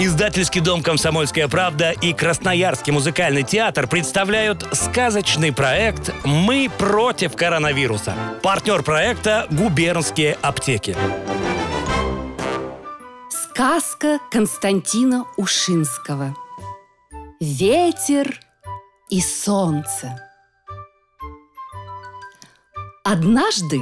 Издательский 0.00 0.60
дом 0.60 0.80
«Комсомольская 0.80 1.48
правда» 1.48 1.90
и 1.90 2.12
Красноярский 2.12 2.92
музыкальный 2.92 3.42
театр 3.42 3.88
представляют 3.88 4.64
сказочный 4.70 5.52
проект 5.52 6.14
«Мы 6.24 6.70
против 6.78 7.34
коронавируса». 7.34 8.14
Партнер 8.40 8.84
проекта 8.84 9.48
«Губернские 9.50 10.38
аптеки». 10.40 10.96
Сказка 13.28 14.20
Константина 14.30 15.24
Ушинского 15.36 16.36
Ветер 17.40 18.38
и 19.10 19.20
солнце 19.20 20.16
Однажды 23.02 23.80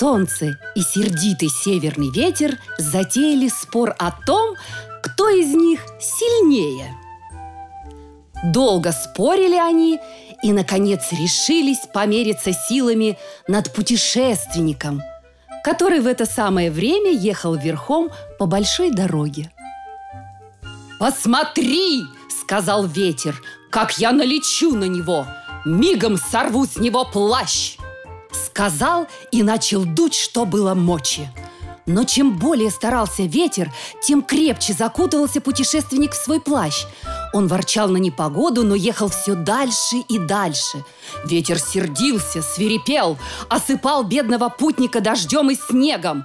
солнце 0.00 0.58
и 0.74 0.80
сердитый 0.80 1.50
северный 1.50 2.10
ветер 2.10 2.58
затеяли 2.78 3.48
спор 3.48 3.94
о 3.98 4.10
том, 4.10 4.56
кто 5.02 5.28
из 5.28 5.54
них 5.54 5.80
сильнее. 6.00 6.94
Долго 8.42 8.92
спорили 8.92 9.56
они 9.56 10.00
и, 10.42 10.52
наконец, 10.52 11.02
решились 11.12 11.80
помериться 11.92 12.54
силами 12.54 13.18
над 13.46 13.74
путешественником, 13.74 15.02
который 15.62 16.00
в 16.00 16.06
это 16.06 16.24
самое 16.24 16.70
время 16.70 17.10
ехал 17.10 17.54
верхом 17.54 18.08
по 18.38 18.46
большой 18.46 18.90
дороге. 18.90 19.52
«Посмотри!»– 20.98 22.04
сказал 22.40 22.86
ветер,– 22.86 23.38
«как 23.70 23.98
я 23.98 24.12
налечу 24.12 24.74
на 24.74 24.84
него! 24.84 25.26
Мигом 25.66 26.16
сорву 26.16 26.66
с 26.66 26.78
него 26.78 27.04
плащ!» 27.04 27.79
Сказал 28.32 29.06
и 29.30 29.42
начал 29.42 29.84
дуть, 29.84 30.14
что 30.14 30.44
было 30.44 30.74
мочи– 30.74 31.28
но 31.90 32.04
чем 32.04 32.36
более 32.36 32.70
старался 32.70 33.22
ветер, 33.22 33.72
тем 34.02 34.22
крепче 34.22 34.72
закутывался 34.72 35.40
путешественник 35.40 36.12
в 36.12 36.24
свой 36.24 36.40
плащ. 36.40 36.84
Он 37.32 37.48
ворчал 37.48 37.88
на 37.88 37.96
непогоду, 37.96 38.62
но 38.62 38.74
ехал 38.74 39.08
все 39.08 39.34
дальше 39.34 39.96
и 40.08 40.18
дальше. 40.18 40.84
Ветер 41.24 41.58
сердился, 41.58 42.42
свирепел, 42.42 43.18
осыпал 43.48 44.04
бедного 44.04 44.48
путника 44.48 45.00
дождем 45.00 45.50
и 45.50 45.56
снегом. 45.56 46.24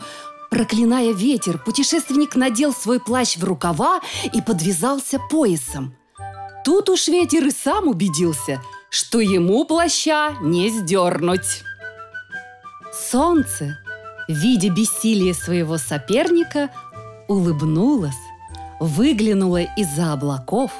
Проклиная 0.52 1.11
ветер, 1.11 1.58
путешественник 1.58 2.35
надел 2.35 2.73
свой 2.73 2.99
плащ 2.99 3.35
в 3.35 3.43
рукава 3.43 4.02
и 4.31 4.41
подвязался 4.41 5.19
поясом. 5.31 5.95
Тут 6.63 6.89
уж 6.89 7.08
ветер 7.08 7.45
и 7.45 7.52
сам 7.52 7.87
убедился, 7.87 8.61
что 8.89 9.19
ему 9.19 9.65
плаща 9.65 10.35
не 10.41 10.69
сдернуть. 10.69 11.63
Солнце 13.11 13.77
видя 14.27 14.69
бессилие 14.69 15.33
своего 15.33 15.77
соперника, 15.77 16.69
улыбнулась, 17.27 18.13
выглянула 18.79 19.61
из-за 19.77 20.13
облаков, 20.13 20.71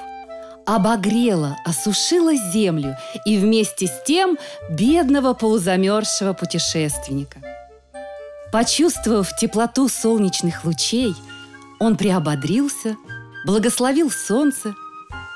обогрела, 0.66 1.58
осушила 1.64 2.36
землю 2.36 2.98
и 3.26 3.38
вместе 3.38 3.88
с 3.88 4.04
тем 4.06 4.38
бедного 4.70 5.34
полузамерзшего 5.34 6.34
путешественника. 6.34 7.40
Почувствовав 8.52 9.36
теплоту 9.38 9.90
солнечных 9.90 10.64
лучей, 10.64 11.16
он 11.80 11.98
приободрился, 11.98 12.96
благословил 13.46 14.10
солнце, 14.10 14.74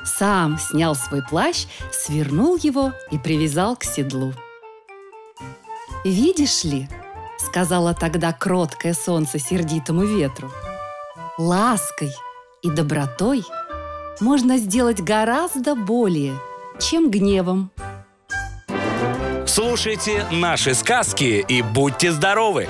сам 0.06 0.58
снял 0.58 0.96
свой 0.96 1.22
плащ, 1.22 1.66
свернул 1.92 2.58
его 2.58 2.94
и 3.12 3.18
привязал 3.18 3.76
к 3.76 3.84
седлу. 3.84 4.34
Видишь 6.06 6.64
ли, 6.64 6.88
сказала 7.38 7.94
тогда 7.94 8.32
кроткое 8.32 8.94
солнце 8.94 9.38
сердитому 9.38 10.06
ветру. 10.06 10.50
Лаской 11.38 12.12
и 12.62 12.70
добротой 12.70 13.44
можно 14.22 14.58
сделать 14.58 15.02
гораздо 15.02 15.76
более, 15.76 16.40
чем 16.80 17.12
гневом. 17.12 17.72
Слушайте 19.46 20.26
наши 20.32 20.74
сказки 20.74 21.44
и 21.46 21.62
будьте 21.62 22.12
здоровы! 22.12 22.68